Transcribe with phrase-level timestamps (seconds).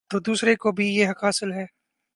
[0.09, 1.65] تو دوسرے کو بھی یہ حق حاصل ہے۔